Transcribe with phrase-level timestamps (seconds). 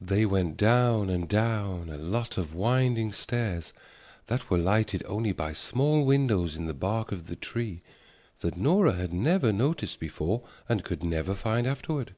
[0.00, 3.72] They went down and down a lot of winding stairs
[4.26, 7.82] that were lighted only by small windows in the bark of the tree
[8.38, 12.14] that Nora had never noticed before and could never find afterward.